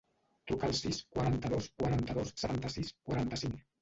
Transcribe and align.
Truca 0.51 0.65
al 0.69 0.73
sis, 0.77 1.01
quaranta-dos, 1.17 1.67
quaranta-dos, 1.81 2.33
setanta-sis, 2.45 2.91
quaranta-cinc. 3.11 3.63